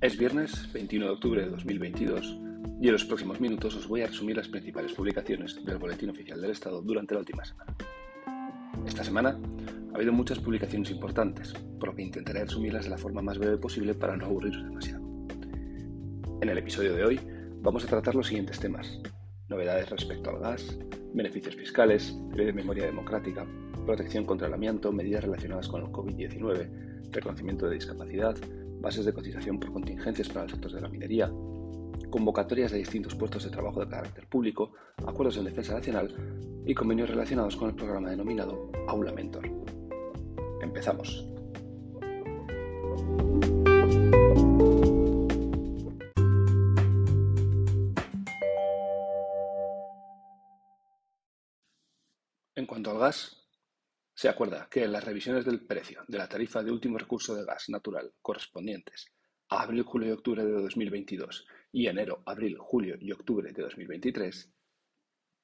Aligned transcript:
Es 0.00 0.16
viernes 0.16 0.66
21 0.72 1.04
de 1.04 1.12
octubre 1.12 1.42
de 1.42 1.50
2022 1.50 2.38
y 2.80 2.86
en 2.86 2.92
los 2.94 3.04
próximos 3.04 3.38
minutos 3.38 3.76
os 3.76 3.86
voy 3.86 4.00
a 4.00 4.06
resumir 4.06 4.34
las 4.34 4.48
principales 4.48 4.94
publicaciones 4.94 5.62
del 5.62 5.76
Boletín 5.76 6.08
Oficial 6.08 6.40
del 6.40 6.52
Estado 6.52 6.80
durante 6.80 7.12
la 7.12 7.20
última 7.20 7.44
semana. 7.44 7.76
Esta 8.86 9.04
semana 9.04 9.38
ha 9.92 9.94
habido 9.94 10.14
muchas 10.14 10.38
publicaciones 10.38 10.90
importantes, 10.90 11.52
por 11.78 11.90
lo 11.90 11.94
que 11.94 12.00
intentaré 12.00 12.42
resumirlas 12.42 12.84
de 12.84 12.90
la 12.92 12.96
forma 12.96 13.20
más 13.20 13.36
breve 13.36 13.58
posible 13.58 13.92
para 13.92 14.16
no 14.16 14.24
aburriros 14.24 14.64
demasiado. 14.64 15.04
En 16.40 16.48
el 16.48 16.56
episodio 16.56 16.94
de 16.94 17.04
hoy 17.04 17.20
vamos 17.60 17.84
a 17.84 17.88
tratar 17.88 18.14
los 18.14 18.28
siguientes 18.28 18.58
temas. 18.58 19.02
Novedades 19.50 19.90
respecto 19.90 20.30
al 20.30 20.38
gas, 20.38 20.78
beneficios 21.12 21.56
fiscales, 21.56 22.16
ley 22.34 22.46
de 22.46 22.54
memoria 22.54 22.86
democrática, 22.86 23.44
protección 23.84 24.24
contra 24.24 24.48
el 24.48 24.54
amianto, 24.54 24.92
medidas 24.92 25.24
relacionadas 25.24 25.68
con 25.68 25.82
el 25.82 25.88
COVID-19, 25.88 27.10
reconocimiento 27.10 27.68
de 27.68 27.74
discapacidad, 27.74 28.38
bases 28.80 29.04
de 29.04 29.12
cotización 29.12 29.60
por 29.60 29.72
contingencias 29.72 30.28
para 30.28 30.44
el 30.44 30.50
sector 30.50 30.72
de 30.72 30.80
la 30.80 30.88
minería, 30.88 31.30
convocatorias 32.10 32.72
de 32.72 32.78
distintos 32.78 33.14
puestos 33.14 33.44
de 33.44 33.50
trabajo 33.50 33.80
de 33.80 33.88
carácter 33.88 34.26
público, 34.26 34.72
acuerdos 35.06 35.36
en 35.36 35.44
defensa 35.44 35.74
nacional 35.74 36.62
y 36.66 36.74
convenios 36.74 37.10
relacionados 37.10 37.56
con 37.56 37.68
el 37.68 37.76
programa 37.76 38.10
denominado 38.10 38.70
Aula 38.88 39.12
Mentor. 39.12 39.50
Empezamos. 40.62 41.26
En 52.56 52.66
cuanto 52.66 52.90
al 52.90 52.98
gas, 52.98 53.39
se 54.20 54.28
acuerda 54.28 54.68
que 54.70 54.86
las 54.86 55.02
revisiones 55.02 55.46
del 55.46 55.64
precio 55.64 56.04
de 56.06 56.18
la 56.18 56.28
tarifa 56.28 56.62
de 56.62 56.70
último 56.70 56.98
recurso 56.98 57.34
de 57.34 57.46
gas 57.46 57.70
natural 57.70 58.12
correspondientes 58.20 59.10
a 59.48 59.62
abril, 59.62 59.82
julio 59.82 60.08
y 60.08 60.12
octubre 60.12 60.44
de 60.44 60.52
2022 60.52 61.46
y 61.72 61.86
enero, 61.86 62.22
abril, 62.26 62.58
julio 62.58 62.96
y 63.00 63.12
octubre 63.12 63.50
de 63.50 63.62
2023, 63.62 64.52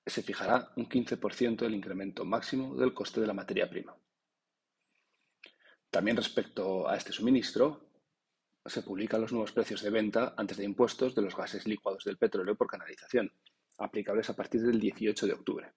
se 0.05 0.23
fijará 0.23 0.75
un 0.77 0.91
15% 0.91 1.57
del 1.57 1.75
incremento 1.75 2.27
máximo 2.27 2.77
del 2.77 2.93
coste 2.93 3.23
de 3.23 3.27
la 3.27 3.33
materia 3.33 3.67
prima. 3.67 3.97
También 5.89 6.19
respecto 6.19 6.87
a 6.87 6.99
este 6.99 7.13
suministro, 7.13 7.81
se 8.67 8.83
publican 8.83 9.23
los 9.23 9.33
nuevos 9.33 9.53
precios 9.53 9.81
de 9.81 9.89
venta 9.89 10.35
antes 10.37 10.59
de 10.59 10.65
impuestos 10.65 11.15
de 11.15 11.23
los 11.23 11.35
gases 11.35 11.67
licuados 11.67 12.05
del 12.05 12.19
petróleo 12.19 12.57
por 12.57 12.67
canalización, 12.67 13.33
aplicables 13.79 14.29
a 14.29 14.37
partir 14.37 14.61
del 14.61 14.79
18 14.79 15.27
de 15.27 15.33
octubre. 15.33 15.73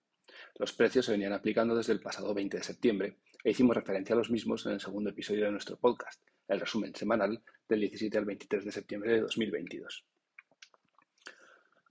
Los 0.55 0.73
precios 0.73 1.05
se 1.05 1.11
venían 1.11 1.33
aplicando 1.33 1.75
desde 1.75 1.93
el 1.93 2.01
pasado 2.01 2.33
20 2.33 2.57
de 2.57 2.63
septiembre 2.63 3.19
e 3.43 3.51
hicimos 3.51 3.75
referencia 3.75 4.13
a 4.13 4.17
los 4.17 4.29
mismos 4.29 4.65
en 4.65 4.73
el 4.73 4.79
segundo 4.79 5.09
episodio 5.09 5.45
de 5.45 5.51
nuestro 5.51 5.77
podcast, 5.77 6.21
el 6.47 6.59
resumen 6.59 6.93
semanal 6.95 7.41
del 7.67 7.79
17 7.81 8.17
al 8.17 8.25
23 8.25 8.65
de 8.65 8.71
septiembre 8.71 9.13
de 9.13 9.21
2022. 9.21 10.05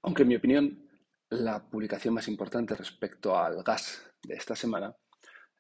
Aunque 0.03 0.23
en 0.23 0.29
mi 0.29 0.37
opinión 0.37 0.89
la 1.31 1.69
publicación 1.69 2.15
más 2.15 2.29
importante 2.29 2.75
respecto 2.75 3.39
al 3.39 3.63
gas 3.63 4.03
de 4.23 4.35
esta 4.35 4.57
semana 4.57 4.97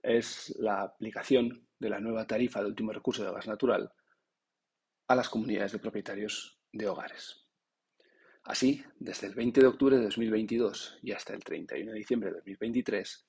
es 0.03 0.55
la 0.59 0.83
aplicación 0.83 1.66
de 1.78 1.91
la 1.91 2.00
nueva 2.00 2.27
tarifa 2.27 2.61
de 2.61 2.69
último 2.69 2.92
recurso 2.92 3.25
de 3.25 3.33
gas 3.33 3.47
natural 3.47 3.92
a 5.09 5.14
las 5.14 5.28
comunidades 5.28 5.72
de 5.72 5.78
propietarios 5.78 6.61
de 6.72 6.89
hogares. 6.89 7.47
Así, 8.48 8.82
desde 8.98 9.27
el 9.27 9.34
20 9.34 9.60
de 9.60 9.66
octubre 9.66 9.96
de 9.98 10.04
2022 10.04 11.00
y 11.02 11.12
hasta 11.12 11.34
el 11.34 11.44
31 11.44 11.92
de 11.92 11.98
diciembre 11.98 12.30
de 12.30 12.36
2023, 12.36 13.28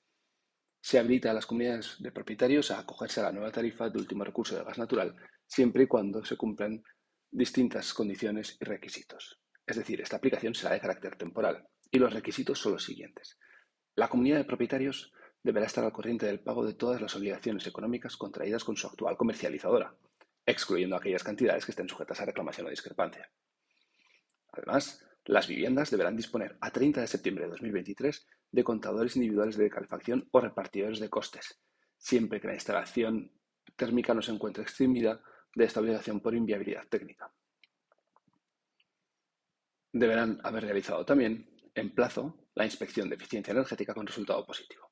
se 0.80 0.98
habilita 0.98 1.30
a 1.30 1.34
las 1.34 1.44
comunidades 1.44 1.96
de 1.98 2.10
propietarios 2.10 2.70
a 2.70 2.78
acogerse 2.78 3.20
a 3.20 3.24
la 3.24 3.32
nueva 3.32 3.52
tarifa 3.52 3.90
de 3.90 3.98
último 3.98 4.24
recurso 4.24 4.56
de 4.56 4.64
gas 4.64 4.78
natural, 4.78 5.14
siempre 5.46 5.82
y 5.82 5.86
cuando 5.86 6.24
se 6.24 6.38
cumplan 6.38 6.82
distintas 7.30 7.92
condiciones 7.92 8.56
y 8.58 8.64
requisitos. 8.64 9.38
Es 9.66 9.76
decir, 9.76 10.00
esta 10.00 10.16
aplicación 10.16 10.54
será 10.54 10.72
de 10.72 10.80
carácter 10.80 11.16
temporal 11.16 11.68
y 11.90 11.98
los 11.98 12.14
requisitos 12.14 12.58
son 12.58 12.72
los 12.72 12.84
siguientes. 12.84 13.38
La 13.96 14.08
comunidad 14.08 14.38
de 14.38 14.44
propietarios 14.44 15.12
deberá 15.42 15.66
estar 15.66 15.84
al 15.84 15.92
corriente 15.92 16.24
del 16.24 16.40
pago 16.40 16.64
de 16.64 16.72
todas 16.72 17.02
las 17.02 17.14
obligaciones 17.14 17.66
económicas 17.66 18.16
contraídas 18.16 18.64
con 18.64 18.78
su 18.78 18.86
actual 18.86 19.18
comercializadora, 19.18 19.94
excluyendo 20.46 20.96
aquellas 20.96 21.24
cantidades 21.24 21.66
que 21.66 21.72
estén 21.72 21.90
sujetas 21.90 22.22
a 22.22 22.24
reclamación 22.24 22.68
o 22.68 22.70
discrepancia. 22.70 23.30
Además, 24.52 25.06
las 25.30 25.46
viviendas 25.46 25.90
deberán 25.90 26.16
disponer 26.16 26.58
a 26.60 26.72
30 26.72 27.02
de 27.02 27.06
septiembre 27.06 27.44
de 27.44 27.50
2023 27.50 28.26
de 28.50 28.64
contadores 28.64 29.14
individuales 29.14 29.56
de 29.56 29.70
calefacción 29.70 30.28
o 30.32 30.40
repartidores 30.40 30.98
de 30.98 31.08
costes, 31.08 31.60
siempre 31.96 32.40
que 32.40 32.48
la 32.48 32.54
instalación 32.54 33.30
térmica 33.76 34.12
no 34.12 34.22
se 34.22 34.32
encuentre 34.32 34.64
extimida 34.64 35.22
de 35.54 35.64
esta 35.64 35.78
obligación 35.78 36.18
por 36.18 36.34
inviabilidad 36.34 36.88
técnica. 36.88 37.32
Deberán 39.92 40.40
haber 40.42 40.64
realizado 40.64 41.04
también, 41.06 41.48
en 41.76 41.94
plazo, 41.94 42.48
la 42.56 42.64
inspección 42.64 43.08
de 43.08 43.14
eficiencia 43.14 43.52
energética 43.52 43.94
con 43.94 44.08
resultado 44.08 44.44
positivo. 44.44 44.90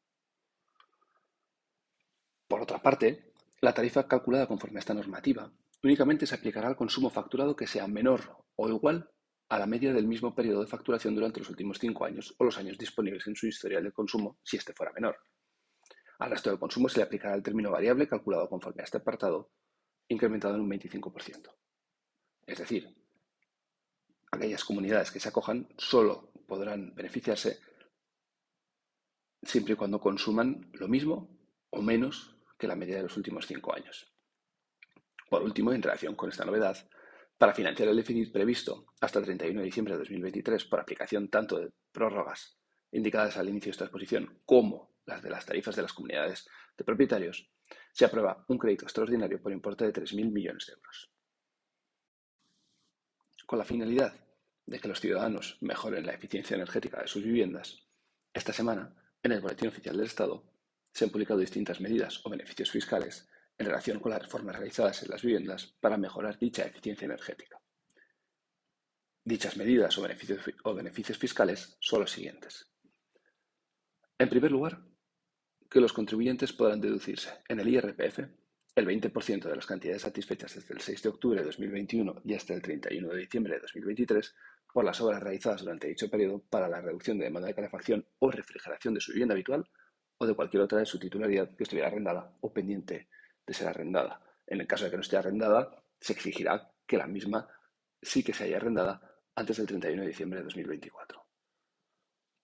Por 2.47 2.60
otra 2.60 2.81
parte, 2.81 3.32
la 3.60 3.75
tarifa 3.75 4.06
calculada 4.06 4.47
conforme 4.47 4.78
a 4.78 4.81
esta 4.81 4.94
normativa 4.94 5.50
únicamente 5.82 6.27
se 6.27 6.37
aplicará 6.37 6.69
al 6.69 6.77
consumo 6.77 7.10
facturado 7.10 7.56
que 7.56 7.66
sea 7.66 7.88
menor 7.88 8.44
o 8.54 8.69
igual 8.69 9.10
a 9.48 9.59
la 9.59 9.66
media 9.66 9.92
del 9.92 10.06
mismo 10.06 10.34
periodo 10.34 10.60
de 10.60 10.66
facturación 10.66 11.14
durante 11.14 11.41
los 11.41 11.48
últimos 11.48 11.78
cinco 11.78 12.04
años 12.04 12.34
o 12.38 12.44
los 12.44 12.59
años 12.59 12.76
disponibles 12.76 13.26
en 13.26 13.36
su 13.36 13.47
historial 13.47 13.84
de 13.84 13.92
consumo 13.92 14.38
si 14.42 14.56
este 14.56 14.75
fuera 14.75 14.92
menor. 14.92 15.19
Al 16.19 16.31
resto 16.31 16.50
del 16.50 16.59
consumo 16.59 16.88
se 16.88 16.98
le 16.98 17.04
aplicará 17.04 17.34
el 17.34 17.42
término 17.42 17.70
variable 17.70 18.09
calculado 18.09 18.48
conforme 18.48 18.82
a 18.82 18.84
este 18.84 18.98
apartado, 18.98 19.53
incrementado 20.09 20.56
en 20.56 20.62
un 20.62 20.70
25%. 20.70 21.54
Es 22.47 22.59
decir, 22.59 22.94
aquellas 24.31 24.64
comunidades 24.64 25.10
que 25.10 25.20
se 25.20 25.28
acojan 25.28 25.69
solo 25.78 26.32
podrán 26.47 26.94
beneficiarse 26.94 27.60
siempre 29.42 29.75
y 29.75 29.76
cuando 29.76 30.00
consuman 30.00 30.70
lo 30.75 30.88
mismo 30.88 31.38
o 31.70 31.80
menos 31.80 32.36
que 32.59 32.66
la 32.66 32.76
media 32.76 32.97
de 32.97 33.04
los 33.04 33.16
últimos 33.16 33.47
cinco 33.47 33.75
años. 33.75 34.12
Por 35.30 35.42
último, 35.42 35.72
en 35.72 35.82
relación 35.82 36.15
con 36.16 36.30
esta 36.30 36.44
novedad, 36.44 36.76
para 37.38 37.54
financiar 37.54 37.88
el 37.88 37.97
déficit 37.97 38.32
previsto 38.32 38.87
hasta 39.00 39.21
el 39.21 39.25
31 39.25 39.60
de 39.60 39.65
diciembre 39.65 39.94
de 39.94 40.00
2023 40.00 40.65
por 40.65 40.81
aplicación 40.81 41.28
tanto 41.28 41.59
de 41.59 41.71
prórrogas 41.93 42.59
indicadas 42.91 43.37
al 43.37 43.49
inicio 43.49 43.71
de 43.71 43.72
esta 43.72 43.84
exposición 43.84 44.41
como 44.44 44.97
las 45.06 45.22
de 45.22 45.31
las 45.31 45.47
tarifas 45.47 45.77
de 45.77 45.82
las 45.82 45.93
comunidades 45.93 46.47
de 46.77 46.84
propietarios, 46.84 47.50
se 47.93 48.04
aprueba 48.04 48.44
un 48.48 48.59
crédito 48.59 48.84
extraordinario 48.84 49.41
por 49.41 49.53
importe 49.53 49.84
de 49.87 49.93
3.000 49.93 50.31
millones 50.31 50.66
de 50.66 50.72
euros. 50.75 51.10
Con 53.47 53.59
la 53.59 53.65
finalidad 53.65 54.15
de 54.66 54.78
que 54.78 54.88
los 54.88 55.00
ciudadanos 55.00 55.56
mejoren 55.62 56.04
la 56.04 56.12
eficiencia 56.12 56.54
energética 56.54 57.00
de 57.00 57.09
sus 57.09 57.25
viviendas, 57.25 57.88
esta 58.34 58.53
semana, 58.53 58.94
en 59.22 59.32
el 59.32 59.41
Boletín 59.41 59.69
Oficial 59.69 59.97
del 59.97 60.06
Estado, 60.06 60.44
se 60.93 61.04
han 61.04 61.10
publicado 61.10 61.41
distintas 61.41 61.81
medidas 61.81 62.21
o 62.25 62.31
beneficios 62.31 62.71
fiscales 62.71 63.28
en 63.59 63.67
relación 63.67 63.99
con 63.99 64.13
las 64.13 64.23
reformas 64.23 64.57
realizadas 64.57 65.03
en 65.03 65.11
las 65.11 65.23
viviendas 65.23 65.67
para 65.81 65.97
mejorar 65.97 66.39
dicha 66.39 66.65
eficiencia 66.65 67.07
energética. 67.07 67.61
Dichas 69.25 69.57
medidas 69.57 69.99
o 69.99 70.03
beneficios, 70.75 71.19
fiscales 71.19 71.77
son 71.81 72.01
los 72.01 72.11
siguientes. 72.11 72.71
En 74.17 74.29
primer 74.29 74.53
lugar, 74.53 74.81
que 75.69 75.81
los 75.81 75.93
contribuyentes 75.93 76.53
podrán 76.53 76.81
deducirse 76.81 77.31
en 77.49 77.61
el 77.61 77.69
IRPF 77.69 78.21
el 78.75 78.87
20% 78.87 79.49
de 79.49 79.57
las 79.57 79.67
cantidades 79.67 80.03
satisfechas 80.03 80.55
desde 80.55 80.73
el 80.73 80.81
6 80.81 81.03
de 81.03 81.09
octubre 81.09 81.41
de 81.41 81.47
2021 81.47 82.23
y 82.25 82.35
hasta 82.35 82.55
el 82.55 82.63
31 82.63 83.09
de 83.09 83.19
diciembre 83.19 83.55
de 83.55 83.61
2023 83.61 84.35
por 84.73 84.85
las 84.85 85.01
obras 85.01 85.21
realizadas 85.21 85.63
durante 85.63 85.89
dicho 85.89 86.09
periodo 86.09 86.43
para 86.49 86.69
la 86.69 86.81
reducción 86.81 87.19
de 87.19 87.25
demanda 87.25 87.49
de 87.49 87.55
calefacción 87.55 88.07
o 88.21 88.31
refrigeración 88.31 88.95
de 88.95 89.01
su 89.01 89.13
vivienda 89.13 89.35
habitual 89.35 89.69
o 90.19 90.27
de 90.27 90.35
cualquier 90.35 90.63
otra 90.63 90.79
de 90.79 90.87
su 90.87 90.99
titularidad 90.99 91.55
que 91.57 91.65
estuviera 91.65 91.89
arrendada 91.89 92.33
o 92.41 92.53
pendiente 92.53 93.09
de 93.48 93.54
ser 93.54 93.66
arrendada. 93.66 94.21
En 94.47 94.60
el 94.60 94.66
caso 94.66 94.84
de 94.84 94.91
que 94.91 94.97
no 94.97 95.03
esté 95.03 95.16
arrendada, 95.16 95.83
se 95.98 96.12
exigirá 96.12 96.71
que 96.86 96.98
la 96.98 97.06
misma 97.06 97.48
sí 98.00 98.22
que 98.22 98.33
se 98.33 98.45
haya 98.45 98.59
arrendada 98.59 99.00
antes 99.34 99.56
del 99.56 99.66
31 99.66 100.03
de 100.03 100.09
diciembre 100.09 100.39
de 100.39 100.45
2024. 100.45 101.27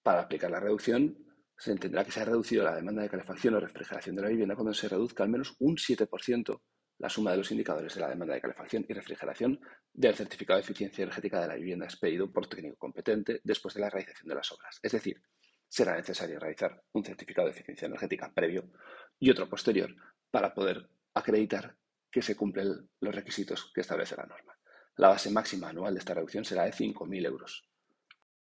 Para 0.02 0.22
aplicar 0.22 0.50
la 0.50 0.60
reducción, 0.60 1.16
se 1.56 1.72
entenderá 1.72 2.04
que 2.04 2.10
se 2.10 2.20
ha 2.20 2.24
reducido 2.24 2.64
la 2.64 2.74
demanda 2.74 3.02
de 3.02 3.10
calefacción 3.10 3.54
o 3.54 3.60
refrigeración 3.60 4.16
de 4.16 4.22
la 4.22 4.28
vivienda 4.28 4.56
cuando 4.56 4.74
se 4.74 4.88
reduzca 4.88 5.22
al 5.22 5.28
menos 5.28 5.54
un 5.60 5.76
7% 5.76 6.60
la 6.98 7.08
suma 7.08 7.32
de 7.32 7.38
los 7.38 7.50
indicadores 7.50 7.94
de 7.94 8.00
la 8.00 8.08
demanda 8.08 8.34
de 8.34 8.40
calefacción 8.40 8.86
y 8.88 8.92
refrigeración 8.92 9.60
del 9.92 10.14
certificado 10.14 10.58
de 10.58 10.64
eficiencia 10.64 11.02
energética 11.02 11.40
de 11.40 11.48
la 11.48 11.54
vivienda 11.56 11.86
expedido 11.86 12.32
por 12.32 12.46
técnico 12.46 12.76
competente 12.76 13.40
después 13.44 13.74
de 13.74 13.80
la 13.80 13.90
realización 13.90 14.28
de 14.28 14.34
las 14.34 14.50
obras. 14.52 14.78
Es 14.82 14.92
decir, 14.92 15.20
será 15.68 15.96
necesario 15.96 16.38
realizar 16.38 16.82
un 16.92 17.04
certificado 17.04 17.48
de 17.48 17.52
eficiencia 17.54 17.86
energética 17.86 18.32
previo 18.32 18.70
y 19.18 19.30
otro 19.30 19.48
posterior 19.48 19.94
para 20.34 20.52
poder 20.52 20.90
acreditar 21.14 21.76
que 22.10 22.20
se 22.20 22.34
cumplen 22.34 22.90
los 22.98 23.14
requisitos 23.14 23.70
que 23.72 23.82
establece 23.82 24.16
la 24.16 24.26
norma. 24.26 24.58
La 24.96 25.06
base 25.06 25.31
máxima 25.31 25.69
anual 25.69 25.94
de 25.94 26.00
esta 26.00 26.12
reducción 26.12 26.44
será 26.44 26.64
de 26.64 26.72
5.000 26.72 27.25
euros. 27.25 27.69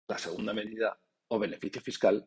La 0.08 0.18
segunda 0.18 0.52
medida 0.52 0.98
o 1.28 1.38
beneficio 1.38 1.80
fiscal 1.80 2.26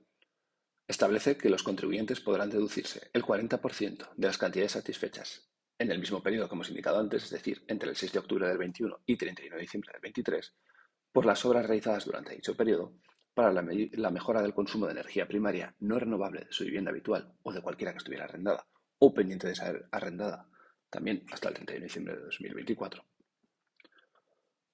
establece 0.88 1.36
que 1.36 1.50
los 1.50 1.64
contribuyentes 1.64 2.22
podrán 2.22 2.50
deducirse 2.50 3.10
el 3.12 3.24
40% 3.24 4.12
de 4.16 4.28
las 4.28 4.38
cantidades 4.38 4.72
satisfechas 4.72 5.52
en 5.78 5.92
el 5.92 6.00
mismo 6.00 6.24
periodo 6.24 6.48
que 6.48 6.56
hemos 6.56 6.70
indicado 6.70 6.98
antes, 6.98 7.26
es 7.26 7.32
decir, 7.32 7.66
entre 7.68 7.90
el 7.90 7.98
6 7.98 8.14
de 8.14 8.20
octubre 8.20 8.48
del 8.48 8.58
21 8.58 9.02
y 9.06 9.18
31 9.18 9.58
de 9.58 9.62
diciembre 9.62 9.92
del 9.92 10.02
23, 10.04 10.56
por 11.12 11.26
las 11.26 11.44
obras 11.44 11.66
realizadas 11.66 12.06
durante 12.06 12.34
dicho 12.34 12.56
periodo 12.56 12.94
para 13.34 13.52
la, 13.52 13.62
la, 13.62 14.10
mejora 14.10 14.42
del 14.42 14.54
consumo 14.54 14.86
de 14.86 14.94
energía 14.94 15.28
primaria 15.28 15.76
no 15.80 16.00
renovable 16.00 16.46
de 16.46 16.54
su 16.54 16.64
vivienda 16.64 16.92
habitual 16.92 17.34
o 17.44 17.52
de 17.52 17.62
cualquiera 17.62 17.92
que 17.92 17.98
estuviera 17.98 18.24
arrendada 18.24 18.66
o 19.00 19.14
pendiente 19.14 19.48
de 19.48 19.56
ser 19.56 19.88
arrendada 19.92 20.48
también 20.90 21.26
hasta 21.32 21.50
el 21.50 21.56
31 21.56 21.80
de 21.80 21.86
diciembre 21.86 22.16
de 22.16 22.22
2024. 22.22 23.04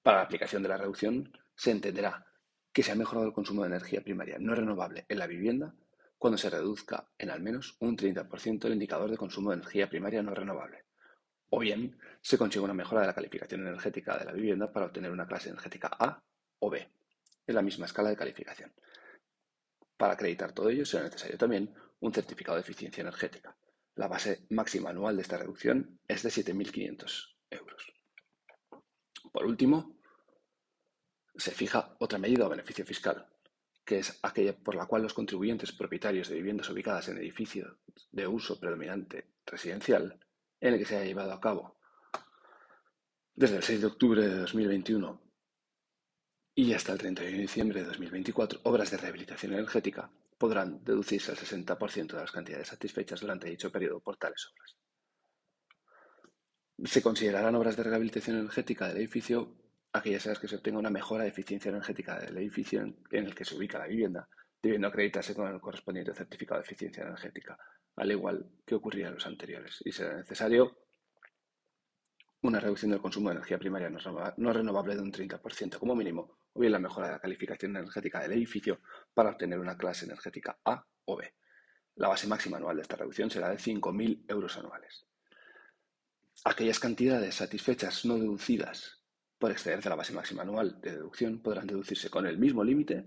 Para 0.02 0.18
la 0.18 0.24
aplicación 0.24 0.62
de 0.62 0.68
la 0.68 0.76
reducción 0.76 1.32
se 1.54 1.70
entenderá 1.70 2.26
que 2.72 2.82
se 2.82 2.92
ha 2.92 2.94
mejorado 2.94 3.26
el 3.26 3.32
consumo 3.32 3.62
de 3.62 3.68
energía 3.68 4.02
primaria 4.02 4.36
no 4.38 4.54
renovable 4.54 5.06
en 5.08 5.18
la 5.18 5.26
vivienda 5.26 5.74
cuando 6.18 6.38
se 6.38 6.50
reduzca 6.50 7.08
en 7.18 7.30
al 7.30 7.40
menos 7.40 7.76
un 7.80 7.96
30% 7.96 8.66
el 8.66 8.72
indicador 8.72 9.10
de 9.10 9.16
consumo 9.16 9.50
de 9.50 9.56
energía 9.56 9.88
primaria 9.88 10.22
no 10.22 10.34
renovable, 10.34 10.84
o 11.50 11.58
bien 11.58 11.98
se 12.20 12.38
consigue 12.38 12.64
una 12.64 12.74
mejora 12.74 13.02
de 13.02 13.06
la 13.08 13.14
calificación 13.14 13.60
energética 13.62 14.18
de 14.18 14.24
la 14.24 14.32
vivienda 14.32 14.72
para 14.72 14.86
obtener 14.86 15.10
una 15.10 15.26
clase 15.26 15.50
energética 15.50 15.90
A 15.98 16.22
o 16.58 16.70
B, 16.70 16.88
en 17.46 17.54
la 17.54 17.62
misma 17.62 17.86
escala 17.86 18.10
de 18.10 18.16
calificación. 18.16 18.72
Para 19.96 20.14
acreditar 20.14 20.52
todo 20.52 20.68
ello 20.68 20.84
será 20.84 21.04
necesario 21.04 21.38
también 21.38 21.74
un 22.00 22.12
certificado 22.12 22.56
de 22.56 22.62
eficiencia 22.62 23.00
energética. 23.02 23.56
La 23.96 24.08
base 24.08 24.46
máxima 24.50 24.90
anual 24.90 25.16
de 25.16 25.22
esta 25.22 25.38
reducción 25.38 25.98
es 26.06 26.22
de 26.22 26.28
7.500 26.28 27.34
euros. 27.50 27.92
Por 29.32 29.46
último, 29.46 29.96
se 31.34 31.50
fija 31.50 31.96
otra 31.98 32.18
medida 32.18 32.46
o 32.46 32.50
beneficio 32.50 32.84
fiscal, 32.84 33.26
que 33.84 33.98
es 33.98 34.18
aquella 34.22 34.56
por 34.56 34.74
la 34.74 34.86
cual 34.86 35.02
los 35.02 35.14
contribuyentes 35.14 35.72
propietarios 35.72 36.28
de 36.28 36.36
viviendas 36.36 36.68
ubicadas 36.68 37.08
en 37.08 37.18
edificios 37.18 37.78
de 38.12 38.26
uso 38.26 38.60
predominante 38.60 39.32
residencial 39.46 40.20
en 40.60 40.74
el 40.74 40.78
que 40.78 40.84
se 40.84 40.96
haya 40.96 41.06
llevado 41.06 41.32
a 41.32 41.40
cabo 41.40 41.76
desde 43.34 43.56
el 43.56 43.62
6 43.62 43.80
de 43.80 43.86
octubre 43.86 44.26
de 44.26 44.34
2021 44.36 45.22
y 46.54 46.72
hasta 46.72 46.92
el 46.92 46.98
31 46.98 47.36
de 47.36 47.42
diciembre 47.42 47.80
de 47.80 47.86
2024 47.86 48.60
obras 48.64 48.90
de 48.90 48.96
rehabilitación 48.96 49.52
energética 49.52 50.10
podrán 50.38 50.82
deducirse 50.84 51.32
el 51.32 51.38
60% 51.38 52.12
de 52.12 52.20
las 52.20 52.32
cantidades 52.32 52.68
satisfechas 52.68 53.20
durante 53.20 53.48
dicho 53.48 53.72
periodo 53.72 54.00
por 54.00 54.16
tales 54.16 54.46
obras. 54.52 54.76
Se 56.84 57.02
considerarán 57.02 57.54
obras 57.54 57.76
de 57.76 57.84
rehabilitación 57.84 58.38
energética 58.38 58.88
del 58.88 58.98
edificio 58.98 59.56
aquellas 59.92 60.26
en 60.26 60.32
las 60.32 60.38
que 60.38 60.48
se 60.48 60.56
obtenga 60.56 60.78
una 60.78 60.90
mejora 60.90 61.24
de 61.24 61.30
eficiencia 61.30 61.70
energética 61.70 62.18
del 62.18 62.36
edificio 62.36 62.82
en 62.82 63.24
el 63.24 63.34
que 63.34 63.44
se 63.44 63.56
ubica 63.56 63.78
la 63.78 63.86
vivienda, 63.86 64.28
debiendo 64.62 64.88
acreditarse 64.88 65.34
con 65.34 65.52
el 65.52 65.60
correspondiente 65.60 66.14
certificado 66.14 66.60
de 66.60 66.66
eficiencia 66.66 67.04
energética, 67.04 67.58
al 67.96 68.10
igual 68.10 68.50
que 68.66 68.74
ocurría 68.74 69.08
en 69.08 69.14
los 69.14 69.26
anteriores, 69.26 69.80
y 69.84 69.92
será 69.92 70.16
necesario 70.16 70.85
una 72.46 72.60
reducción 72.60 72.90
del 72.90 73.00
consumo 73.00 73.28
de 73.28 73.36
energía 73.36 73.58
primaria 73.58 73.90
no 73.90 74.52
renovable 74.52 74.94
de 74.94 75.02
un 75.02 75.12
30% 75.12 75.78
como 75.78 75.94
mínimo, 75.94 76.38
o 76.52 76.60
bien 76.60 76.72
la 76.72 76.78
mejora 76.78 77.06
de 77.06 77.12
la 77.14 77.18
calificación 77.18 77.76
energética 77.76 78.20
del 78.20 78.32
edificio 78.32 78.80
para 79.12 79.30
obtener 79.30 79.58
una 79.58 79.76
clase 79.76 80.04
energética 80.04 80.58
A 80.64 80.84
o 81.04 81.16
B. 81.16 81.34
La 81.96 82.08
base 82.08 82.26
máxima 82.26 82.58
anual 82.58 82.76
de 82.76 82.82
esta 82.82 82.96
reducción 82.96 83.30
será 83.30 83.48
de 83.48 83.56
5.000 83.56 84.24
euros 84.28 84.56
anuales. 84.58 85.06
Aquellas 86.44 86.78
cantidades 86.78 87.34
satisfechas 87.34 88.04
no 88.04 88.18
deducidas 88.18 89.02
por 89.38 89.50
exceder 89.50 89.82
de 89.82 89.90
la 89.90 89.96
base 89.96 90.12
máxima 90.12 90.42
anual 90.42 90.80
de 90.80 90.92
deducción 90.92 91.40
podrán 91.40 91.66
deducirse 91.66 92.10
con 92.10 92.26
el 92.26 92.38
mismo 92.38 92.62
límite 92.62 93.04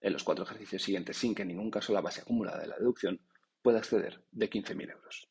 en 0.00 0.12
los 0.12 0.24
cuatro 0.24 0.44
ejercicios 0.44 0.82
siguientes 0.82 1.16
sin 1.16 1.34
que 1.34 1.42
en 1.42 1.48
ningún 1.48 1.70
caso 1.70 1.92
la 1.92 2.00
base 2.00 2.22
acumulada 2.22 2.60
de 2.60 2.68
la 2.68 2.76
deducción 2.76 3.20
pueda 3.62 3.78
exceder 3.78 4.24
de 4.30 4.50
15.000 4.50 4.90
euros. 4.90 5.28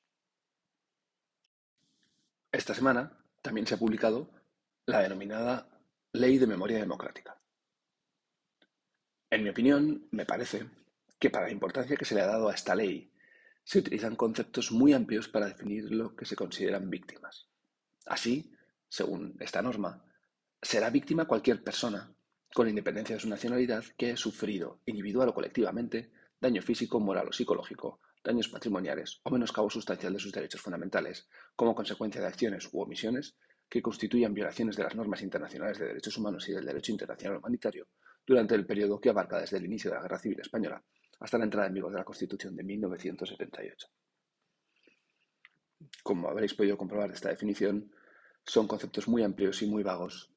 Esta 2.52 2.74
semana 2.74 3.21
también 3.42 3.68
se 3.68 3.76
ha 3.76 3.80
publicado 3.80 4.30
la 4.86 5.02
denominada 5.02 5.70
Ley 6.14 6.38
de 6.38 6.48
Memoria 6.48 6.80
Democrática. 6.80 7.40
En 9.30 9.44
mi 9.44 9.50
opinión, 9.50 10.08
me 10.12 10.26
parece 10.26 10.70
que 11.20 11.30
para 11.30 11.46
la 11.46 11.52
importancia 11.52 11.96
que 11.96 12.06
se 12.06 12.16
le 12.16 12.22
ha 12.22 12.28
dado 12.28 12.50
a 12.50 12.54
esta 12.54 12.76
ley, 12.76 13.12
se 13.64 13.80
utilizan 13.80 14.16
conceptos 14.16 14.72
muy 14.72 14.94
amplios 14.94 15.28
para 15.28 15.48
definir 15.48 15.92
lo 15.92 16.16
que 16.16 16.26
se 16.26 16.36
consideran 16.36 16.90
víctimas. 16.90 17.48
Así, 18.06 18.52
según 18.90 19.38
esta 19.40 19.62
norma, 19.62 20.04
será 20.62 20.90
víctima 20.90 21.26
cualquier 21.26 21.64
persona, 21.64 22.14
con 22.54 22.68
independencia 22.68 23.16
de 23.16 23.22
su 23.22 23.30
nacionalidad, 23.30 23.86
que 23.98 24.08
haya 24.08 24.18
sufrido, 24.18 24.82
individual 24.86 25.30
o 25.30 25.34
colectivamente, 25.34 26.12
daño 26.40 26.62
físico, 26.62 27.00
moral 27.00 27.30
o 27.30 27.32
psicológico, 27.32 28.02
daños 28.24 28.50
patrimoniales 28.50 29.20
o 29.24 29.30
menoscabo 29.32 29.70
sustancial 29.70 30.14
de 30.14 30.20
sus 30.20 30.32
derechos 30.32 30.62
fundamentales, 30.62 31.28
como 31.56 31.76
consecuencia 31.76 32.22
de 32.22 32.28
acciones 32.28 32.70
u 32.72 32.82
omisiones 32.82 33.36
que 33.70 33.82
constituyan 33.82 34.34
violaciones 34.34 34.76
de 34.76 34.84
las 34.84 34.96
normas 34.96 35.22
internacionales 35.22 35.80
de 35.80 35.88
derechos 35.88 36.18
humanos 36.18 36.48
y 36.50 36.54
del 36.54 36.66
derecho 36.66 36.92
internacional 36.92 37.38
humanitario 37.38 37.88
durante 38.26 38.56
el 38.56 38.66
periodo 38.66 39.00
que 39.00 39.10
abarca 39.10 39.40
desde 39.40 39.58
el 39.58 39.66
inicio 39.66 39.90
de 39.90 39.96
la 39.96 40.04
Guerra 40.04 40.20
Civil 40.20 40.40
Española 40.42 40.84
hasta 41.20 41.38
la 41.38 41.46
entrada 41.46 41.68
en 41.68 41.74
vigor 41.74 41.92
de 41.92 42.00
la 42.00 42.04
Constitución 42.04 42.56
de 42.56 42.64
1978. 42.64 43.88
Como 46.04 46.30
habréis 46.30 46.54
podido 46.54 46.78
comprobar 46.78 47.10
de 47.10 47.16
esta 47.16 47.30
definición, 47.30 47.92
son 48.46 48.68
conceptos 48.68 49.08
muy 49.08 49.24
amplios 49.24 49.62
y 49.62 49.68
muy 49.68 49.84
vagos 49.84 50.34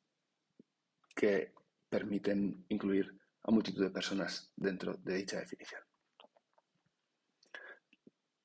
que 1.15 1.53
permiten 1.89 2.65
incluir 2.69 3.19
a 3.43 3.51
multitud 3.51 3.83
de 3.83 3.91
personas 3.91 4.53
dentro 4.57 4.95
de 4.95 5.15
dicha 5.15 5.39
definición. 5.39 5.83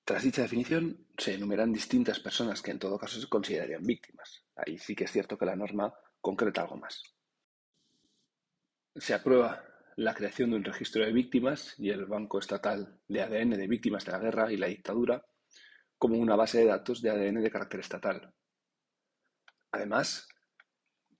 Tras 0.09 0.23
dicha 0.23 0.41
definición, 0.41 1.05
se 1.19 1.35
enumeran 1.35 1.71
distintas 1.71 2.19
personas 2.19 2.63
que 2.63 2.71
en 2.71 2.79
todo 2.79 2.97
caso 2.97 3.21
se 3.21 3.29
considerarían 3.29 3.85
víctimas. 3.85 4.43
Ahí 4.55 4.79
sí 4.79 4.95
que 4.95 5.03
es 5.03 5.11
cierto 5.11 5.37
que 5.37 5.45
la 5.45 5.55
norma 5.55 5.93
concreta 6.19 6.63
algo 6.63 6.77
más. 6.77 7.03
Se 8.95 9.13
aprueba 9.13 9.63
la 9.97 10.15
creación 10.15 10.49
de 10.49 10.55
un 10.55 10.63
registro 10.63 11.05
de 11.05 11.13
víctimas 11.13 11.75
y 11.77 11.91
el 11.91 12.07
Banco 12.07 12.39
Estatal 12.39 12.99
de 13.07 13.21
ADN 13.21 13.51
de 13.51 13.67
Víctimas 13.67 14.03
de 14.03 14.11
la 14.13 14.17
Guerra 14.17 14.51
y 14.51 14.57
la 14.57 14.65
Dictadura 14.65 15.23
como 15.99 16.17
una 16.17 16.35
base 16.35 16.57
de 16.57 16.65
datos 16.65 17.03
de 17.03 17.11
ADN 17.11 17.43
de 17.43 17.51
carácter 17.51 17.81
estatal. 17.81 18.33
Además, 19.71 20.27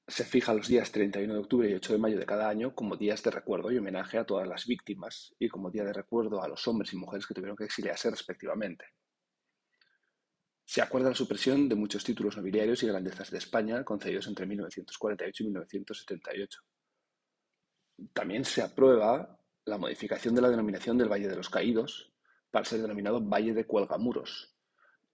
se 0.09 0.25
fija 0.25 0.53
los 0.53 0.67
días 0.67 0.91
31 0.91 1.33
de 1.33 1.39
octubre 1.39 1.69
y 1.69 1.73
8 1.73 1.94
de 1.94 2.00
mayo 2.00 2.17
de 2.17 2.25
cada 2.25 2.50
año 2.50 2.73
como 2.73 2.95
días 2.95 3.21
de 3.23 3.31
recuerdo 3.31 3.71
y 3.71 3.77
homenaje 3.77 4.17
a 4.17 4.25
todas 4.25 4.47
las 4.47 4.65
víctimas 4.65 5.35
y 5.38 5.50
como 5.50 5.69
día 5.69 5.83
de 5.83 5.94
recuerdo 5.94 6.41
a 6.41 6.47
los 6.47 6.67
hombres 6.67 6.94
y 6.94 6.97
mujeres 6.97 7.27
que 7.27 7.33
tuvieron 7.33 7.56
que 7.56 7.65
exiliarse 7.65 8.09
respectivamente. 8.09 8.85
Se 10.65 10.81
acuerda 10.81 11.09
la 11.09 11.15
supresión 11.15 11.69
de 11.69 11.75
muchos 11.75 12.03
títulos 12.03 12.38
nobiliarios 12.38 12.81
y 12.84 12.88
grandezas 12.88 13.31
de 13.31 13.38
España 13.38 13.84
concedidos 13.84 14.27
entre 14.27 14.45
1948 14.45 15.43
y 15.43 15.45
1978. 15.48 16.60
También 18.13 18.45
se 18.45 18.62
aprueba 18.62 19.39
la 19.65 19.77
modificación 19.77 20.34
de 20.36 20.41
la 20.41 20.50
denominación 20.50 20.98
del 20.98 21.10
Valle 21.10 21.27
de 21.27 21.36
los 21.36 21.50
Caídos 21.50 22.13
para 22.51 22.65
ser 22.65 22.81
denominado 22.81 23.22
Valle 23.22 23.53
de 23.53 23.65
Cuelgamuros 23.65 24.55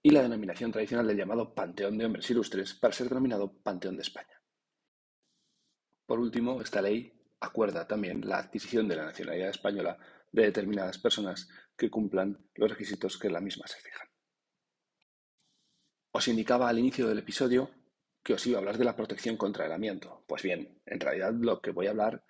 y 0.02 0.10
la 0.10 0.22
denominación 0.22 0.72
tradicional 0.72 1.06
del 1.06 1.16
llamado 1.16 1.54
Panteón 1.54 1.98
de 1.98 2.06
Hombres 2.06 2.30
Ilustres 2.30 2.74
para 2.74 2.94
ser 2.94 3.08
denominado 3.08 3.52
Panteón 3.62 3.96
de 3.96 4.02
España. 4.02 4.35
Por 6.06 6.20
último, 6.20 6.62
esta 6.62 6.80
ley 6.80 7.12
acuerda 7.40 7.86
también 7.86 8.26
la 8.26 8.38
adquisición 8.38 8.88
de 8.88 8.96
la 8.96 9.04
nacionalidad 9.06 9.50
española 9.50 9.98
de 10.32 10.42
determinadas 10.42 10.98
personas 10.98 11.48
que 11.76 11.90
cumplan 11.90 12.48
los 12.54 12.70
requisitos 12.70 13.18
que 13.18 13.28
la 13.28 13.40
misma 13.40 13.66
se 13.66 13.80
fijan. 13.80 14.08
Os 16.12 16.28
indicaba 16.28 16.68
al 16.68 16.78
inicio 16.78 17.06
del 17.08 17.18
episodio 17.18 17.70
que 18.22 18.34
os 18.34 18.46
iba 18.46 18.56
a 18.56 18.60
hablar 18.60 18.78
de 18.78 18.84
la 18.84 18.96
protección 18.96 19.36
contra 19.36 19.66
el 19.66 19.72
amianto. 19.72 20.24
Pues 20.26 20.42
bien, 20.42 20.80
en 20.86 21.00
realidad 21.00 21.32
lo 21.34 21.60
que 21.60 21.72
voy 21.72 21.86
a 21.86 21.90
hablar 21.90 22.24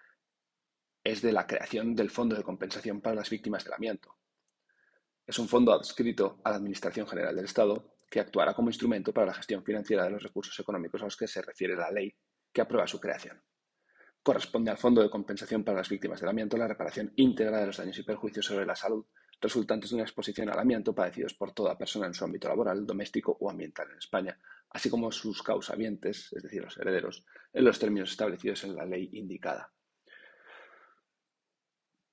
es 1.05 1.23
de 1.23 1.33
la 1.33 1.47
creación 1.47 1.95
del 1.95 2.11
Fondo 2.11 2.35
de 2.35 2.43
Compensación 2.43 3.01
para 3.01 3.15
las 3.15 3.31
Víctimas 3.31 3.65
del 3.65 3.75
Amianto. 3.75 4.17
Es 5.27 5.39
un 5.39 5.49
fondo 5.49 5.73
adscrito 5.73 6.41
a 6.45 6.51
la 6.51 6.57
Administración 6.57 7.07
General 7.07 7.37
del 7.37 7.45
Estado 7.45 7.97
que 8.11 8.21
actuará 8.21 8.55
como 8.55 8.71
instrumento 8.71 9.13
para 9.13 9.29
la 9.29 9.35
gestión 9.35 9.65
financiera 9.65 10.05
de 10.05 10.11
los 10.11 10.23
recursos 10.23 10.59
económicos 10.59 11.01
a 11.01 11.05
los 11.05 11.17
que 11.17 11.29
se 11.29 11.43
refiere 11.43 11.77
la 11.77 11.91
ley 11.91 12.13
que 12.53 12.61
aprueba 12.61 12.87
su 12.87 13.01
creación. 13.01 13.41
Corresponde 14.27 14.73
al 14.73 14.77
Fondo 14.77 15.01
de 15.03 15.09
Compensación 15.09 15.63
para 15.63 15.79
las 15.79 15.89
Víctimas 15.89 16.19
del 16.19 16.29
Amianto 16.29 16.57
la 16.57 16.67
reparación 16.67 17.13
íntegra 17.15 17.61
de 17.61 17.67
los 17.67 17.77
daños 17.77 17.97
y 17.97 18.03
perjuicios 18.03 18.45
sobre 18.45 18.67
la 18.67 18.75
salud 18.75 19.07
resultantes 19.41 19.91
de 19.91 19.95
una 19.95 20.03
exposición 20.03 20.49
al 20.51 20.59
amianto 20.59 20.93
padecidos 20.93 21.35
por 21.35 21.53
toda 21.53 21.79
persona 21.79 22.09
en 22.09 22.15
su 22.15 22.25
ámbito 22.25 22.49
laboral, 22.49 22.85
doméstico 22.85 23.37
o 23.39 23.49
ambiental 23.49 23.89
en 23.89 23.99
España, 23.99 24.37
así 24.71 24.91
como 24.91 25.13
sus 25.13 25.45
causavientes, 25.45 26.33
es 26.33 26.43
decir, 26.43 26.61
los 26.61 26.77
herederos, 26.77 27.25
en 27.53 27.65
los 27.67 27.79
términos 27.79 28.11
establecidos 28.11 28.65
en 28.65 28.75
la 28.75 28.85
ley 28.85 29.11
indicada. 29.13 29.73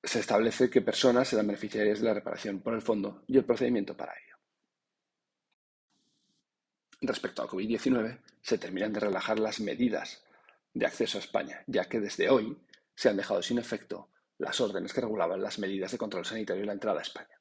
Se 0.03 0.19
establece 0.19 0.69
que 0.69 0.81
personas 0.81 1.29
serán 1.29 1.47
beneficiarias 1.47 1.99
de 1.99 2.05
la 2.05 2.13
reparación 2.13 2.61
por 2.61 2.75
el 2.75 2.83
fondo 2.83 3.23
y 3.25 3.37
el 3.37 3.43
procedimiento 3.43 3.97
para 3.97 4.13
ello. 4.13 4.37
Respecto 7.01 7.41
al 7.41 7.47
COVID-19, 7.47 8.21
se 8.39 8.59
terminan 8.59 8.93
de 8.93 8.99
relajar 8.99 9.39
las 9.39 9.59
medidas 9.59 10.23
de 10.73 10.85
acceso 10.85 11.17
a 11.17 11.21
España, 11.21 11.63
ya 11.67 11.85
que 11.85 11.99
desde 11.99 12.29
hoy 12.29 12.57
se 12.95 13.09
han 13.09 13.17
dejado 13.17 13.41
sin 13.41 13.57
efecto 13.57 14.09
las 14.37 14.59
órdenes 14.59 14.93
que 14.93 15.01
regulaban 15.01 15.41
las 15.41 15.59
medidas 15.59 15.91
de 15.91 15.97
control 15.97 16.25
sanitario 16.25 16.63
y 16.63 16.65
la 16.65 16.73
entrada 16.73 16.99
a 16.99 17.03
España. 17.03 17.39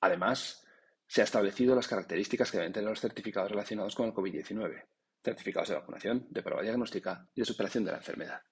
Además, 0.00 0.64
se 1.06 1.20
ha 1.20 1.24
establecido 1.24 1.74
las 1.74 1.88
características 1.88 2.50
que 2.50 2.58
deben 2.58 2.72
tener 2.72 2.88
los 2.88 3.00
certificados 3.00 3.50
relacionados 3.50 3.94
con 3.94 4.06
el 4.06 4.14
COVID-19, 4.14 4.84
certificados 5.22 5.68
de 5.68 5.76
vacunación, 5.76 6.26
de 6.30 6.42
prueba 6.42 6.62
diagnóstica 6.62 7.28
y 7.34 7.40
de 7.40 7.44
superación 7.46 7.84
de 7.84 7.92
la 7.92 7.98
enfermedad. 7.98 8.42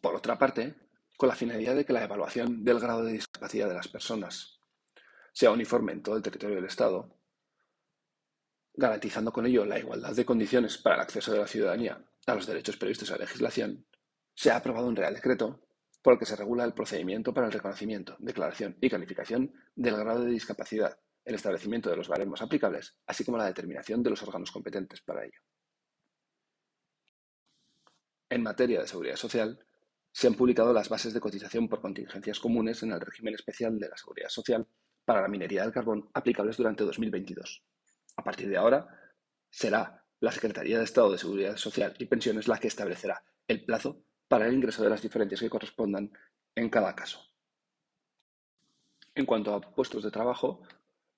Por 0.00 0.14
otra 0.14 0.38
parte, 0.38 0.74
con 1.16 1.28
la 1.28 1.34
finalidad 1.34 1.74
de 1.76 1.84
que 1.84 1.92
la 1.92 2.04
evaluación 2.04 2.64
del 2.64 2.80
grado 2.80 3.04
de 3.04 3.12
discapacidad 3.12 3.68
de 3.68 3.74
las 3.74 3.88
personas 3.88 4.60
sea 5.32 5.50
uniforme 5.50 5.92
en 5.92 6.02
todo 6.02 6.16
el 6.16 6.22
territorio 6.22 6.56
del 6.56 6.66
Estado, 6.66 7.16
garantizando 8.74 9.32
con 9.32 9.46
ello 9.46 9.64
la 9.64 9.78
igualdad 9.78 10.14
de 10.14 10.24
condiciones 10.24 10.78
para 10.78 10.96
el 10.96 11.02
acceso 11.02 11.32
de 11.32 11.38
la 11.38 11.46
ciudadanía 11.46 12.04
a 12.26 12.34
los 12.34 12.46
derechos 12.46 12.76
previstos 12.76 13.08
en 13.10 13.16
la 13.16 13.24
legislación, 13.24 13.86
se 14.34 14.50
ha 14.50 14.56
aprobado 14.56 14.86
un 14.86 14.96
Real 14.96 15.14
Decreto 15.14 15.60
por 16.02 16.14
el 16.14 16.18
que 16.18 16.26
se 16.26 16.36
regula 16.36 16.64
el 16.64 16.74
procedimiento 16.74 17.32
para 17.32 17.46
el 17.46 17.52
reconocimiento, 17.52 18.16
declaración 18.18 18.76
y 18.80 18.90
calificación 18.90 19.52
del 19.74 19.96
grado 19.96 20.24
de 20.24 20.30
discapacidad, 20.30 20.98
el 21.24 21.36
establecimiento 21.36 21.90
de 21.90 21.96
los 21.96 22.08
baremos 22.08 22.42
aplicables, 22.42 22.96
así 23.06 23.24
como 23.24 23.38
la 23.38 23.46
determinación 23.46 24.02
de 24.02 24.10
los 24.10 24.22
órganos 24.22 24.50
competentes 24.50 25.00
para 25.02 25.24
ello. 25.24 25.40
En 28.28 28.42
materia 28.42 28.80
de 28.80 28.88
seguridad 28.88 29.16
social, 29.16 29.64
se 30.10 30.26
han 30.26 30.34
publicado 30.34 30.72
las 30.72 30.88
bases 30.88 31.14
de 31.14 31.20
cotización 31.20 31.68
por 31.68 31.80
contingencias 31.80 32.40
comunes 32.40 32.82
en 32.82 32.92
el 32.92 33.00
régimen 33.00 33.34
especial 33.34 33.78
de 33.78 33.88
la 33.88 33.96
seguridad 33.96 34.28
social 34.28 34.66
para 35.04 35.22
la 35.22 35.28
minería 35.28 35.62
del 35.62 35.72
carbón 35.72 36.10
aplicables 36.14 36.56
durante 36.56 36.84
2022. 36.84 37.62
A 38.16 38.24
partir 38.24 38.48
de 38.48 38.56
ahora, 38.56 38.86
será 39.50 40.04
la 40.20 40.32
Secretaría 40.32 40.78
de 40.78 40.84
Estado 40.84 41.10
de 41.10 41.18
Seguridad 41.18 41.56
Social 41.56 41.94
y 41.98 42.06
Pensiones 42.06 42.48
la 42.48 42.58
que 42.58 42.68
establecerá 42.68 43.24
el 43.48 43.64
plazo 43.64 44.04
para 44.28 44.46
el 44.46 44.54
ingreso 44.54 44.82
de 44.82 44.90
las 44.90 45.02
diferencias 45.02 45.40
que 45.40 45.50
correspondan 45.50 46.12
en 46.54 46.70
cada 46.70 46.94
caso. 46.94 47.20
En 49.14 49.26
cuanto 49.26 49.52
a 49.52 49.60
puestos 49.60 50.04
de 50.04 50.10
trabajo, 50.10 50.62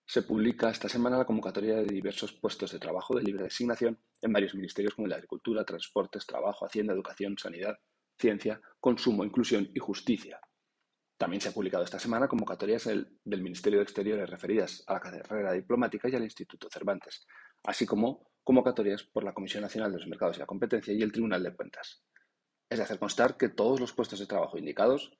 se 0.07 0.23
publica 0.23 0.69
esta 0.69 0.89
semana 0.89 1.19
la 1.19 1.25
convocatoria 1.25 1.77
de 1.77 1.85
diversos 1.85 2.33
puestos 2.33 2.73
de 2.73 2.79
trabajo 2.79 3.15
de 3.17 3.23
libre 3.23 3.45
designación 3.45 3.99
en 4.21 4.33
varios 4.33 4.55
ministerios 4.55 4.95
como 4.95 5.07
el 5.07 5.11
de 5.11 5.17
Agricultura, 5.17 5.65
Transportes, 5.65 6.27
Trabajo, 6.27 6.67
Hacienda, 6.67 6.93
Educación, 6.93 7.39
Sanidad, 7.39 7.79
Ciencia, 8.19 8.61
Consumo, 8.81 9.25
Inclusión 9.25 9.71
y 9.75 9.79
Justicia. 9.79 10.41
También 11.17 11.41
se 11.41 11.49
ha 11.49 11.53
publicado 11.53 11.85
esta 11.85 11.99
semana 11.99 12.29
convocatorias 12.29 12.85
del, 12.85 13.19
Ministerio 13.25 13.79
de 13.79 13.85
Exteriores 13.85 14.29
referidas 14.29 14.83
a 14.87 14.95
la 14.95 15.01
carrera 15.01 15.53
diplomática 15.53 16.09
y 16.09 16.15
al 16.15 16.25
Instituto 16.25 16.69
Cervantes, 16.71 17.27
así 17.63 17.87
como 17.87 18.31
convocatorias 18.43 19.05
por 19.05 19.25
la 19.25 19.33
Comisión 19.33 19.63
Nacional 19.63 19.93
de 19.93 19.99
los 19.99 20.09
Mercados 20.09 20.37
y 20.37 20.41
la 20.41 20.47
Competencia 20.47 20.93
y 20.93 21.03
el 21.03 21.13
Tribunal 21.13 21.43
de 21.43 21.55
Cuentas 21.55 22.05
es 22.75 22.79
de 22.79 22.85
hacer 22.85 22.99
constar 22.99 23.37
que 23.37 23.49
todos 23.49 23.81
los 23.81 23.93
puestos 23.93 24.19
de 24.19 24.27
trabajo 24.27 24.59
indicados, 24.59 25.17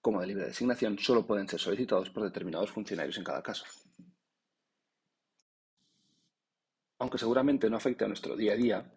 como 0.00 0.20
de 0.20 0.26
libre 0.26 0.46
designación, 0.46 0.98
solo 0.98 1.26
pueden 1.26 1.48
ser 1.48 1.60
solicitados 1.60 2.10
por 2.10 2.24
determinados 2.24 2.70
funcionarios 2.70 3.16
en 3.18 3.24
cada 3.24 3.42
caso. 3.42 3.64
Aunque 6.98 7.18
seguramente 7.18 7.68
no 7.68 7.76
afecte 7.76 8.04
a 8.04 8.08
nuestro 8.08 8.36
día 8.36 8.52
a 8.52 8.56
día, 8.56 8.94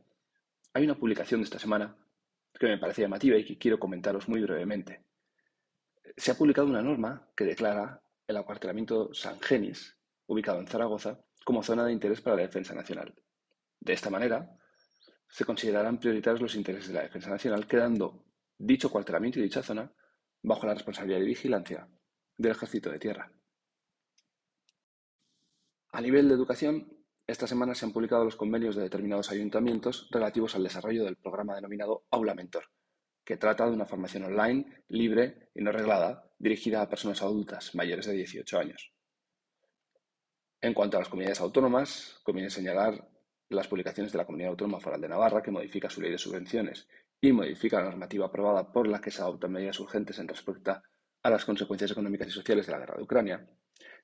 hay 0.74 0.84
una 0.84 0.96
publicación 0.96 1.42
de 1.42 1.46
esta 1.46 1.60
semana 1.60 1.96
que 2.60 2.68
me 2.68 2.78
parece 2.78 3.02
llamativa 3.02 3.38
y 3.38 3.46
que 3.46 3.58
quiero 3.58 3.80
comentaros 3.80 4.30
muy 4.30 4.42
brevemente. 4.42 5.04
Se 6.18 6.32
ha 6.32 6.38
publicado 6.38 6.68
una 6.68 6.82
norma 6.82 7.32
que 7.36 7.46
declara 7.46 8.02
el 8.28 8.38
acuartelamiento 8.38 9.14
San 9.14 9.40
Genis, 9.40 9.98
ubicado 10.28 10.60
en 10.60 10.68
Zaragoza, 10.68 11.20
como 11.44 11.64
zona 11.64 11.86
de 11.86 11.92
interés 11.92 12.22
para 12.22 12.36
la 12.36 12.44
defensa 12.44 12.74
nacional. 12.74 13.14
De 13.80 13.94
esta 13.94 14.10
manera, 14.10 14.58
se 15.30 15.46
considerarán 15.46 16.00
prioritarios 16.00 16.42
los 16.42 16.56
intereses 16.56 16.90
de 16.90 16.96
la 16.96 17.04
defensa 17.04 17.30
nacional, 17.30 17.68
quedando 17.68 18.26
dicho 18.58 18.90
cuartelamiento 18.90 19.40
y 19.40 19.44
dicha 19.44 19.62
zona 19.62 19.92
bajo 20.42 20.66
la 20.66 20.74
responsabilidad 20.74 21.20
y 21.20 21.26
vigilancia 21.26 21.88
del 22.38 22.52
Ejército 22.52 22.90
de 22.90 23.00
Tierra. 23.00 23.32
A 25.92 26.02
nivel 26.02 26.28
de 26.28 26.36
educación, 26.36 26.96
esta 27.28 27.48
semana 27.48 27.74
se 27.74 27.86
han 27.86 27.94
publicado 27.94 28.24
los 28.24 28.36
convenios 28.36 28.76
de 28.76 28.84
determinados 28.84 29.32
ayuntamientos 29.32 30.08
relativos 30.12 30.56
al 30.56 30.64
desarrollo 30.64 31.04
del 31.04 31.16
programa 31.16 31.56
denominado 31.56 32.06
Aula 32.12 32.36
Mentor, 32.36 32.66
que 33.26 33.38
trata 33.38 33.66
de 33.66 33.74
una 33.74 33.86
formación 33.86 34.24
online, 34.24 34.84
libre 34.90 35.50
y 35.56 35.64
no 35.64 35.72
reglada, 35.72 36.32
dirigida 36.38 36.82
a 36.82 36.90
personas 36.90 37.22
adultas 37.22 37.74
mayores 37.76 38.06
de 38.06 38.14
18 38.14 38.60
años. 38.60 38.94
En 40.62 40.74
cuanto 40.74 40.98
a 40.98 41.02
las 41.02 41.10
comunidades 41.10 41.42
autónomas, 41.42 42.20
conviene 42.24 42.50
señalar 42.50 43.10
las 43.50 43.68
publicaciones 43.68 44.12
de 44.12 44.18
la 44.18 44.26
Comunidad 44.26 44.52
Autónoma 44.52 44.80
Foral 44.80 45.02
de 45.02 45.10
Navarra, 45.10 45.42
que 45.42 45.52
modifica 45.52 45.90
su 45.90 46.02
ley 46.02 46.12
de 46.12 46.18
subvenciones 46.18 46.88
y 47.20 47.32
modifica 47.32 47.80
la 47.80 47.86
normativa 47.86 48.28
aprobada 48.28 48.72
por 48.72 48.88
la 48.88 49.02
que 49.02 49.12
se 49.12 49.22
adoptan 49.22 49.52
medidas 49.52 49.80
urgentes 49.80 50.20
en 50.20 50.28
respecto 50.28 50.82
a 51.24 51.30
las 51.30 51.46
consecuencias 51.46 51.92
económicas 51.92 52.28
y 52.28 52.32
sociales 52.32 52.66
de 52.66 52.72
la 52.72 52.80
guerra 52.80 52.98
de 52.98 53.04
Ucrania, 53.04 53.48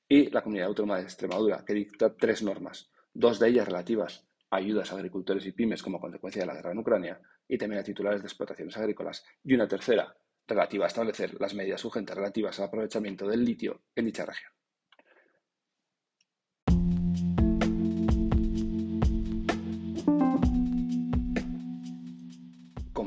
y 0.08 0.30
la 0.30 0.42
Comunidad 0.42 0.68
Autónoma 0.68 0.98
de 0.98 1.04
Extremadura, 1.04 1.64
que 1.66 1.74
dicta 1.74 2.14
tres 2.16 2.44
normas, 2.44 2.92
dos 3.14 3.40
de 3.40 3.48
ellas 3.48 3.68
relativas 3.68 4.28
a 4.50 4.58
ayudas 4.58 4.92
a 4.92 4.96
agricultores 4.96 5.46
y 5.46 5.54
pymes 5.54 5.82
como 5.82 6.02
consecuencia 6.02 6.42
de 6.42 6.48
la 6.48 6.56
guerra 6.56 6.74
en 6.74 6.80
Ucrania 6.80 7.22
y 7.52 7.58
también 7.58 7.82
a 7.82 7.84
titulares 7.84 8.22
de 8.22 8.28
explotaciones 8.28 8.76
agrícolas, 8.78 9.24
y 9.44 9.54
una 9.54 9.68
tercera 9.68 10.16
relativa 10.48 10.86
a 10.86 10.88
establecer 10.88 11.36
las 11.40 11.54
medidas 11.54 11.84
urgentes 11.86 12.16
relativas 12.16 12.58
al 12.60 12.66
aprovechamiento 12.66 13.28
del 13.28 13.44
litio 13.44 13.84
en 13.96 14.06
dicha 14.06 14.26
región. 14.26 14.52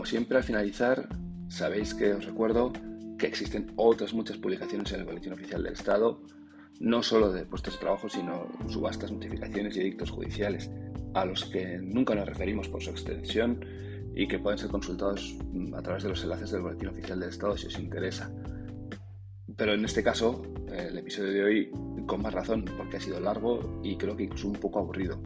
siempre, 0.04 0.36
al 0.36 0.44
finalizar, 0.44 1.08
sabéis 1.48 1.94
que 1.94 2.12
os 2.12 2.26
recuerdo 2.26 2.72
que 3.18 3.26
existen 3.26 3.72
otras 3.76 4.12
muchas 4.12 4.36
publicaciones 4.36 4.92
en 4.92 5.00
el 5.00 5.06
Boletín 5.06 5.32
Oficial 5.32 5.62
del 5.62 5.72
Estado, 5.72 6.20
no 6.80 7.02
solo 7.02 7.32
de 7.32 7.46
puestos 7.46 7.74
de 7.74 7.80
trabajo, 7.80 8.08
sino 8.08 8.48
subastas, 8.68 9.12
notificaciones 9.12 9.76
y 9.76 9.80
edictos 9.80 10.10
judiciales, 10.10 10.70
a 11.14 11.24
los 11.24 11.44
que 11.46 11.78
nunca 11.78 12.14
nos 12.14 12.28
referimos 12.28 12.68
por 12.68 12.82
su 12.82 12.90
extensión 12.90 13.64
y 14.14 14.28
que 14.28 14.38
pueden 14.38 14.58
ser 14.58 14.70
consultados 14.70 15.36
a 15.74 15.82
través 15.82 16.02
de 16.04 16.10
los 16.10 16.22
enlaces 16.22 16.50
del 16.50 16.62
Boletín 16.62 16.88
Oficial 16.88 17.20
del 17.20 17.30
Estado 17.30 17.56
si 17.56 17.66
os 17.66 17.78
interesa. 17.78 18.30
Pero 19.56 19.74
en 19.74 19.84
este 19.84 20.02
caso, 20.02 20.42
el 20.72 20.98
episodio 20.98 21.32
de 21.32 21.44
hoy, 21.44 21.70
con 22.06 22.22
más 22.22 22.34
razón, 22.34 22.64
porque 22.76 22.96
ha 22.96 23.00
sido 23.00 23.20
largo 23.20 23.80
y 23.82 23.96
creo 23.96 24.16
que 24.16 24.24
incluso 24.24 24.48
un 24.48 24.54
poco 24.54 24.80
aburrido. 24.80 25.20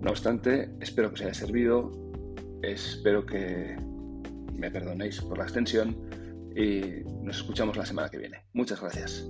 No 0.00 0.10
obstante, 0.10 0.70
espero 0.80 1.08
que 1.08 1.14
os 1.14 1.20
haya 1.22 1.34
servido, 1.34 1.92
espero 2.62 3.24
que 3.24 3.76
me 4.54 4.70
perdonéis 4.70 5.20
por 5.20 5.38
la 5.38 5.44
extensión 5.44 5.96
y 6.56 7.04
nos 7.22 7.38
escuchamos 7.38 7.76
la 7.76 7.86
semana 7.86 8.08
que 8.08 8.18
viene. 8.18 8.44
Muchas 8.52 8.80
gracias. 8.80 9.28